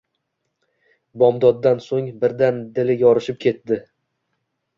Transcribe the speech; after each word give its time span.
Bomdoddan 1.23 1.81
so‘ng 1.89 2.07
birdan 2.25 2.59
dili 2.79 2.97
yorishib 3.03 3.39
ketdi 3.47 3.79